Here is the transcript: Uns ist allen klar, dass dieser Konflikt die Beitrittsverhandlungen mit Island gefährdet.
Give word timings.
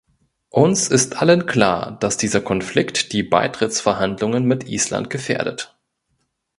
Uns 0.49 0.87
ist 0.87 1.21
allen 1.21 1.45
klar, 1.45 1.99
dass 1.99 2.17
dieser 2.17 2.41
Konflikt 2.41 3.13
die 3.13 3.21
Beitrittsverhandlungen 3.21 4.45
mit 4.45 4.67
Island 4.67 5.11
gefährdet. 5.11 5.77